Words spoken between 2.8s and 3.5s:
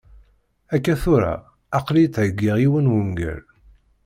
n wungal.